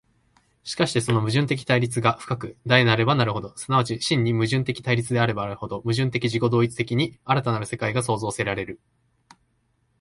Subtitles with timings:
[0.63, 8.79] しかしてその矛盾的対立が深く大なればなるほど、即ち真に矛盾的対立であればあるほど、矛盾的自己同一的に新たなる世界が創造せられる。